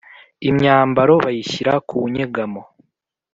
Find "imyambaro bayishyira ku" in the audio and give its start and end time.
0.49-1.97